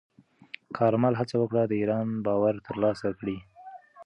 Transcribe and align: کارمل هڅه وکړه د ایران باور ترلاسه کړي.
کارمل 0.77 1.13
هڅه 1.21 1.35
وکړه 1.39 1.63
د 1.67 1.73
ایران 1.81 2.07
باور 2.25 2.55
ترلاسه 2.67 3.07
کړي. 3.19 3.37